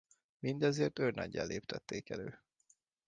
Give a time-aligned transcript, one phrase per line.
[0.39, 2.39] Mindezért őrnaggyá léptették elő.